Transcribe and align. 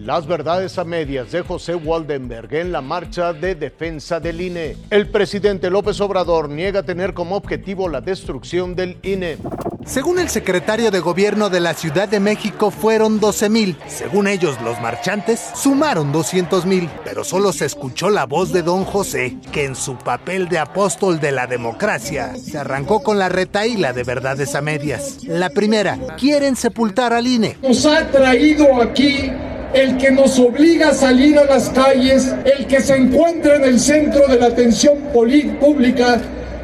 Las 0.00 0.26
verdades 0.26 0.78
a 0.78 0.84
medias 0.84 1.30
de 1.30 1.42
José 1.42 1.74
Waldenberg 1.74 2.54
en 2.54 2.72
la 2.72 2.80
marcha 2.80 3.34
de 3.34 3.54
defensa 3.54 4.18
del 4.18 4.40
INE. 4.40 4.78
El 4.88 5.10
presidente 5.10 5.68
López 5.68 6.00
Obrador 6.00 6.48
niega 6.48 6.82
tener 6.82 7.12
como 7.12 7.36
objetivo 7.36 7.86
la 7.86 8.00
destrucción 8.00 8.74
del 8.74 8.96
INE. 9.02 9.36
Según 9.84 10.18
el 10.18 10.30
secretario 10.30 10.90
de 10.90 11.00
gobierno 11.00 11.50
de 11.50 11.60
la 11.60 11.74
Ciudad 11.74 12.08
de 12.08 12.18
México 12.18 12.70
fueron 12.70 13.20
12 13.20 13.50
mil. 13.50 13.76
Según 13.88 14.26
ellos, 14.26 14.56
los 14.62 14.80
marchantes 14.80 15.50
sumaron 15.54 16.12
200 16.12 16.64
mil. 16.64 16.88
Pero 17.04 17.22
solo 17.22 17.52
se 17.52 17.66
escuchó 17.66 18.08
la 18.08 18.24
voz 18.24 18.54
de 18.54 18.62
don 18.62 18.86
José, 18.86 19.36
que 19.52 19.66
en 19.66 19.76
su 19.76 19.98
papel 19.98 20.48
de 20.48 20.58
apóstol 20.60 21.20
de 21.20 21.32
la 21.32 21.46
democracia 21.46 22.34
se 22.36 22.56
arrancó 22.56 23.02
con 23.02 23.18
la 23.18 23.28
retaíla 23.28 23.92
de 23.92 24.04
verdades 24.04 24.54
a 24.54 24.62
medias. 24.62 25.24
La 25.24 25.50
primera, 25.50 25.98
quieren 26.18 26.56
sepultar 26.56 27.12
al 27.12 27.26
INE. 27.26 27.58
Nos 27.62 27.84
ha 27.84 28.10
traído 28.10 28.80
aquí 28.80 29.30
el 29.74 29.96
que 29.98 30.10
nos 30.10 30.38
obliga 30.38 30.90
a 30.90 30.94
salir 30.94 31.38
a 31.38 31.44
las 31.44 31.68
calles, 31.70 32.34
el 32.44 32.66
que 32.66 32.80
se 32.80 32.96
encuentra 32.96 33.56
en 33.56 33.64
el 33.64 33.78
centro 33.78 34.26
de 34.26 34.38
la 34.38 34.46
atención 34.46 34.98
pública, 35.12 36.20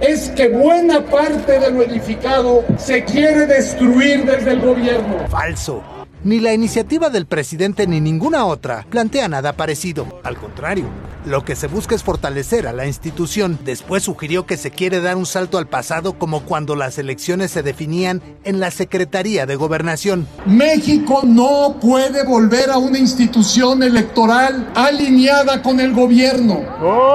es 0.00 0.30
que 0.30 0.48
buena 0.48 1.04
parte 1.04 1.58
de 1.58 1.70
lo 1.70 1.82
edificado 1.82 2.64
se 2.78 3.04
quiere 3.04 3.46
destruir 3.46 4.24
desde 4.24 4.52
el 4.52 4.60
gobierno. 4.60 5.28
Falso. 5.28 5.82
Ni 6.22 6.38
la 6.38 6.52
iniciativa 6.52 7.08
del 7.08 7.26
presidente 7.26 7.86
ni 7.86 8.00
ninguna 8.00 8.44
otra 8.44 8.84
plantea 8.90 9.28
nada 9.28 9.54
parecido. 9.54 10.20
Al 10.22 10.36
contrario, 10.36 10.84
lo 11.24 11.44
que 11.44 11.56
se 11.56 11.66
busca 11.66 11.94
es 11.94 12.02
fortalecer 12.02 12.66
a 12.66 12.72
la 12.72 12.86
institución. 12.86 13.58
Después 13.64 14.04
sugirió 14.04 14.46
que 14.46 14.56
se 14.56 14.70
quiere 14.70 15.00
dar 15.00 15.16
un 15.16 15.26
salto 15.26 15.58
al 15.58 15.66
pasado 15.66 16.14
como 16.14 16.40
cuando 16.42 16.76
las 16.76 16.98
elecciones 16.98 17.50
se 17.50 17.62
definían 17.62 18.22
en 18.44 18.60
la 18.60 18.70
Secretaría 18.70 19.46
de 19.46 19.56
Gobernación. 19.56 20.26
México 20.46 21.20
no 21.24 21.76
puede 21.80 22.24
volver 22.24 22.70
a 22.70 22.78
una 22.78 22.98
institución 22.98 23.82
electoral 23.82 24.70
alineada 24.74 25.62
con 25.62 25.80
el 25.80 25.92
gobierno. 25.92 26.60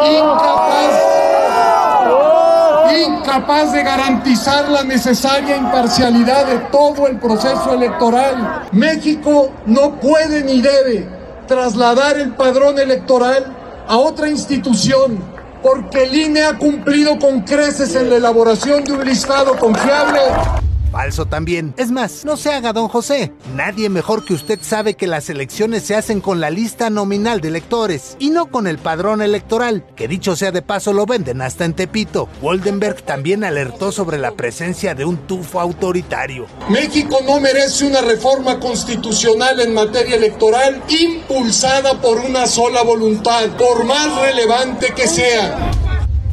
Incapaz 0.06 1.16
incapaz 2.96 3.74
de 3.74 3.84
garantizar 3.84 4.70
la 4.70 4.84
necesaria 4.84 5.58
imparcialidad 5.58 6.46
de 6.46 6.60
todo 6.72 7.08
el 7.08 7.18
proceso 7.18 7.74
electoral. 7.74 8.68
México 8.72 9.52
no 9.66 10.00
puede 10.00 10.44
ni 10.44 10.62
debe 10.62 11.08
trasladar 11.48 12.18
el 12.18 12.34
padrón 12.34 12.80
electoral 12.80 13.55
a 13.88 13.98
otra 13.98 14.30
institución 14.30 15.20
porque 15.62 16.04
el 16.04 16.16
INE 16.16 16.44
ha 16.44 16.58
cumplido 16.58 17.18
con 17.18 17.42
creces 17.42 17.96
en 17.96 18.10
la 18.10 18.18
elaboración 18.18 18.84
de 18.84 18.94
un 18.94 19.06
listado 19.06 19.58
confiable 19.58 20.20
Falso 20.96 21.26
también. 21.26 21.74
Es 21.76 21.92
más, 21.92 22.24
no 22.24 22.38
se 22.38 22.54
haga 22.54 22.72
don 22.72 22.88
José. 22.88 23.34
Nadie 23.54 23.90
mejor 23.90 24.24
que 24.24 24.34
usted 24.34 24.60
sabe 24.62 24.94
que 24.94 25.08
las 25.08 25.30
elecciones 25.30 25.84
se 25.84 25.94
hacen 25.94 26.22
con 26.22 26.40
la 26.40 26.50
lista 26.50 26.90
nominal 26.90 27.42
de 27.42 27.50
electores 27.50 28.16
y 28.18 28.30
no 28.30 28.46
con 28.46 28.66
el 28.66 28.78
padrón 28.78 29.22
electoral, 29.22 29.86
que 29.98 30.08
dicho 30.08 30.38
sea 30.38 30.54
de 30.54 30.62
paso 30.62 30.94
lo 30.94 31.06
venden 31.06 31.42
hasta 31.42 31.66
en 31.66 31.74
Tepito. 31.74 32.30
Woldenberg 32.42 33.02
también 33.02 33.44
alertó 33.44 33.92
sobre 33.92 34.18
la 34.18 34.32
presencia 34.32 34.96
de 34.96 35.04
un 35.04 35.18
tufo 35.28 35.60
autoritario. 35.60 36.46
México 36.70 37.18
no 37.28 37.42
merece 37.42 37.88
una 37.88 38.00
reforma 38.00 38.58
constitucional 38.62 39.60
en 39.60 39.74
materia 39.74 40.16
electoral 40.16 40.82
impulsada 40.88 42.00
por 42.00 42.20
una 42.20 42.48
sola 42.48 42.84
voluntad, 42.84 43.50
por 43.58 43.84
más 43.84 44.16
relevante 44.22 44.94
que 44.96 45.10
sea. 45.10 45.72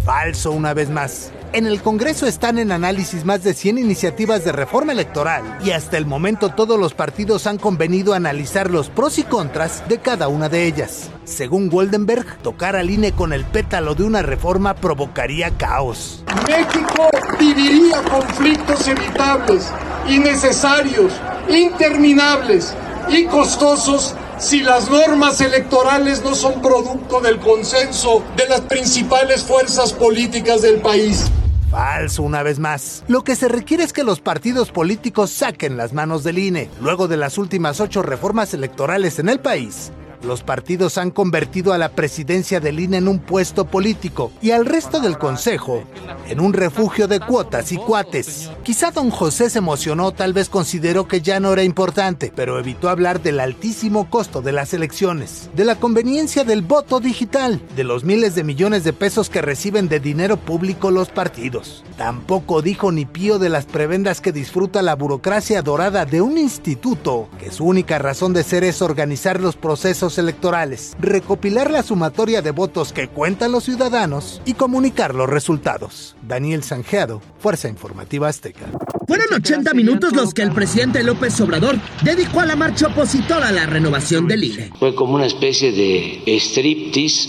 Falso 0.04 0.52
una 0.52 0.72
vez 0.72 0.88
más. 0.88 1.32
En 1.54 1.66
el 1.66 1.82
Congreso 1.82 2.26
están 2.26 2.58
en 2.58 2.72
análisis 2.72 3.26
más 3.26 3.44
de 3.44 3.52
100 3.52 3.76
iniciativas 3.76 4.42
de 4.42 4.52
reforma 4.52 4.92
electoral 4.92 5.58
y 5.62 5.72
hasta 5.72 5.98
el 5.98 6.06
momento 6.06 6.48
todos 6.48 6.80
los 6.80 6.94
partidos 6.94 7.46
han 7.46 7.58
convenido 7.58 8.14
analizar 8.14 8.70
los 8.70 8.88
pros 8.88 9.18
y 9.18 9.22
contras 9.22 9.86
de 9.86 9.98
cada 9.98 10.28
una 10.28 10.48
de 10.48 10.64
ellas. 10.64 11.10
Según 11.24 11.68
Goldenberg, 11.68 12.38
tocar 12.38 12.74
al 12.74 12.88
INE 12.88 13.12
con 13.12 13.34
el 13.34 13.44
pétalo 13.44 13.94
de 13.94 14.04
una 14.04 14.22
reforma 14.22 14.72
provocaría 14.72 15.50
caos. 15.50 16.24
México 16.46 17.10
viviría 17.38 18.00
conflictos 18.04 18.88
evitables, 18.88 19.70
innecesarios, 20.08 21.12
interminables 21.50 22.72
y 23.10 23.26
costosos 23.26 24.14
si 24.38 24.60
las 24.60 24.88
normas 24.90 25.38
electorales 25.42 26.24
no 26.24 26.34
son 26.34 26.62
producto 26.62 27.20
del 27.20 27.38
consenso 27.40 28.24
de 28.38 28.48
las 28.48 28.62
principales 28.62 29.42
fuerzas 29.42 29.92
políticas 29.92 30.62
del 30.62 30.80
país. 30.80 31.30
Falso 31.72 32.22
una 32.22 32.42
vez 32.42 32.58
más. 32.58 33.02
Lo 33.08 33.24
que 33.24 33.34
se 33.34 33.48
requiere 33.48 33.82
es 33.82 33.94
que 33.94 34.04
los 34.04 34.20
partidos 34.20 34.70
políticos 34.70 35.30
saquen 35.30 35.78
las 35.78 35.94
manos 35.94 36.22
del 36.22 36.38
INE. 36.38 36.68
Luego 36.82 37.08
de 37.08 37.16
las 37.16 37.38
últimas 37.38 37.80
ocho 37.80 38.02
reformas 38.02 38.52
electorales 38.52 39.18
en 39.18 39.30
el 39.30 39.40
país, 39.40 39.90
los 40.24 40.42
partidos 40.42 40.98
han 40.98 41.10
convertido 41.10 41.72
a 41.72 41.78
la 41.78 41.90
presidencia 41.90 42.60
del 42.60 42.80
INE 42.80 42.98
en 42.98 43.08
un 43.08 43.18
puesto 43.18 43.66
político 43.66 44.32
y 44.40 44.50
al 44.50 44.66
resto 44.66 45.00
del 45.00 45.18
Consejo 45.18 45.84
en 46.28 46.40
un 46.40 46.52
refugio 46.52 47.08
de 47.08 47.20
cuotas 47.20 47.72
y 47.72 47.76
cuates. 47.76 48.50
Quizá 48.62 48.90
don 48.90 49.10
José 49.10 49.50
se 49.50 49.58
emocionó, 49.58 50.12
tal 50.12 50.32
vez 50.32 50.48
consideró 50.48 51.08
que 51.08 51.20
ya 51.20 51.40
no 51.40 51.52
era 51.52 51.64
importante, 51.64 52.32
pero 52.34 52.58
evitó 52.58 52.88
hablar 52.88 53.22
del 53.22 53.40
altísimo 53.40 54.08
costo 54.08 54.42
de 54.42 54.52
las 54.52 54.72
elecciones, 54.74 55.50
de 55.54 55.64
la 55.64 55.76
conveniencia 55.76 56.44
del 56.44 56.62
voto 56.62 57.00
digital, 57.00 57.60
de 57.76 57.84
los 57.84 58.04
miles 58.04 58.34
de 58.34 58.44
millones 58.44 58.84
de 58.84 58.92
pesos 58.92 59.30
que 59.30 59.42
reciben 59.42 59.88
de 59.88 60.00
dinero 60.00 60.36
público 60.36 60.90
los 60.90 61.08
partidos. 61.08 61.84
Tampoco 61.96 62.62
dijo 62.62 62.92
ni 62.92 63.04
pío 63.04 63.38
de 63.38 63.48
las 63.48 63.66
prebendas 63.66 64.20
que 64.20 64.32
disfruta 64.32 64.82
la 64.82 64.94
burocracia 64.94 65.62
dorada 65.62 66.04
de 66.04 66.20
un 66.20 66.38
instituto, 66.38 67.28
que 67.38 67.50
su 67.50 67.64
única 67.64 67.98
razón 67.98 68.32
de 68.32 68.44
ser 68.44 68.64
es 68.64 68.82
organizar 68.82 69.40
los 69.40 69.56
procesos 69.56 70.11
electorales, 70.18 70.96
recopilar 71.00 71.70
la 71.70 71.82
sumatoria 71.82 72.42
de 72.42 72.50
votos 72.50 72.92
que 72.92 73.08
cuentan 73.08 73.52
los 73.52 73.64
ciudadanos 73.64 74.40
y 74.44 74.54
comunicar 74.54 75.14
los 75.14 75.28
resultados. 75.28 76.16
Daniel 76.22 76.62
Sanjeado, 76.62 77.20
Fuerza 77.38 77.68
Informativa 77.68 78.28
Azteca. 78.28 78.66
Fueron 79.06 79.34
80 79.34 79.74
minutos 79.74 80.12
los 80.12 80.32
que 80.32 80.42
el 80.42 80.52
presidente 80.52 81.02
López 81.02 81.38
Obrador 81.40 81.76
dedicó 82.02 82.40
a 82.40 82.46
la 82.46 82.56
marcha 82.56 82.86
opositora 82.86 83.48
a 83.48 83.52
la 83.52 83.66
renovación 83.66 84.26
del 84.26 84.44
INE. 84.44 84.70
Fue 84.78 84.94
como 84.94 85.14
una 85.14 85.26
especie 85.26 85.72
de 85.72 86.22
striptease 86.38 87.28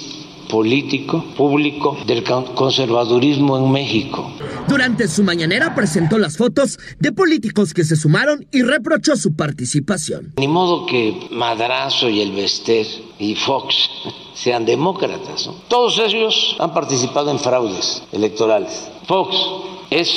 político, 0.49 1.25
público 1.35 1.97
del 2.05 2.23
conservadurismo 2.23 3.57
en 3.57 3.71
México. 3.71 4.31
Durante 4.67 5.07
su 5.07 5.23
mañanera 5.23 5.75
presentó 5.75 6.17
las 6.17 6.37
fotos 6.37 6.79
de 6.99 7.11
políticos 7.11 7.73
que 7.73 7.83
se 7.83 7.95
sumaron 7.95 8.47
y 8.51 8.61
reprochó 8.61 9.15
su 9.17 9.35
participación. 9.35 10.33
Ni 10.37 10.47
modo 10.47 10.85
que 10.85 11.27
Madrazo 11.31 12.09
y 12.09 12.21
el 12.21 12.31
Vester 12.31 12.87
y 13.19 13.35
Fox 13.35 13.89
sean 14.33 14.65
demócratas. 14.65 15.49
Todos 15.67 15.99
ellos 15.99 16.55
han 16.59 16.73
participado 16.73 17.31
en 17.31 17.39
fraudes 17.39 18.03
electorales. 18.11 18.89
Fox 19.07 19.35
es 19.89 20.09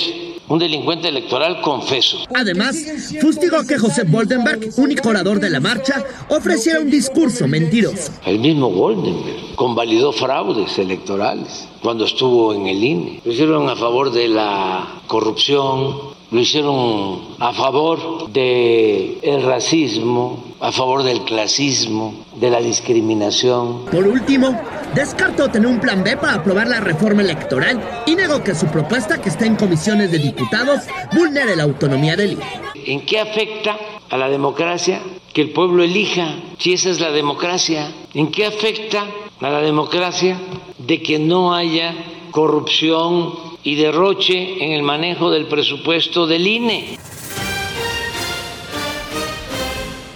un 0.49 0.59
delincuente 0.59 1.09
electoral 1.09 1.61
confeso. 1.61 2.19
Además, 2.35 2.77
fustigó 3.21 3.65
que 3.67 3.79
José 3.79 4.05
Boldenberg, 4.05 4.71
único 4.77 5.09
orador 5.09 5.41
de 5.41 5.51
la 5.51 5.61
marcha, 5.61 6.05
ofreciera 6.29 6.81
un 6.81 6.91
discurso 6.91 7.49
mentiroso. 7.49 8.13
El 8.25 8.39
mismo 8.39 8.71
Boldenberg 8.71 9.55
convalidó 9.57 10.13
fraudes 10.13 10.79
electorales 10.79 11.69
cuando 11.83 12.05
estuvo 12.05 12.55
en 12.55 12.67
el 12.67 12.83
INE. 12.83 13.21
Lo 13.25 13.33
hicieron 13.33 13.69
a 13.69 13.77
favor 13.77 14.13
de 14.13 14.29
la 14.29 15.03
corrupción, 15.07 16.17
lo 16.31 16.41
hicieron 16.41 17.21
a 17.39 17.53
favor 17.53 18.31
del 18.33 19.19
el 19.23 19.43
racismo, 19.43 20.45
a 20.61 20.73
favor 20.73 21.03
del 21.03 21.23
clasismo, 21.23 22.15
de 22.41 22.51
la 22.51 22.61
discriminación. 22.61 23.85
Por 23.87 24.07
último, 24.07 24.61
descartó 24.97 25.49
tener 25.49 25.69
un 25.69 25.79
plan 25.79 26.03
B 26.03 26.17
para 26.17 26.35
aprobar 26.35 26.67
la 26.67 26.81
reforma 26.81 27.23
electoral 27.23 27.81
y 28.07 28.17
negó 28.17 28.43
que 28.43 28.57
su 28.57 28.67
propuesta, 28.67 29.21
que 29.21 29.29
está 29.29 29.47
en 29.47 29.55
comisiones 29.55 30.11
de 30.11 30.19
diputados, 30.19 30.81
vulnere 31.15 31.55
la 31.55 31.63
autonomía 31.63 32.17
del 32.17 32.33
INE. 32.33 32.45
¿En 32.87 33.07
qué 33.07 33.21
afecta 33.21 33.77
a 34.11 34.17
la 34.17 34.29
democracia 34.29 35.01
que 35.33 35.43
el 35.43 35.51
pueblo 35.51 35.85
elija 35.85 36.35
si 36.59 36.73
esa 36.73 36.91
es 36.91 36.99
la 36.99 37.13
democracia? 37.13 37.93
¿En 38.15 38.33
qué 38.33 38.47
afecta 38.47 39.05
a 39.41 39.51
la 39.51 39.61
democracia 39.61 40.39
de 40.79 41.03
que 41.03 41.19
no 41.19 41.55
haya 41.55 41.95
corrupción 42.31 43.35
y 43.63 43.75
derroche 43.75 44.65
en 44.65 44.73
el 44.73 44.83
manejo 44.83 45.31
del 45.31 45.47
presupuesto 45.47 46.27
del 46.27 46.47
INE. 46.47 46.99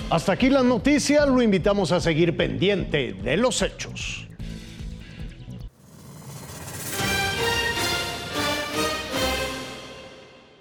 Hasta 0.09 0.33
aquí 0.33 0.51
la 0.51 0.63
noticia, 0.63 1.27
lo 1.27 1.43
invitamos 1.43 1.93
a 1.93 2.01
seguir 2.01 2.37
pendiente 2.37 3.13
de 3.13 3.37
los 3.37 3.63
hechos. 3.63 4.30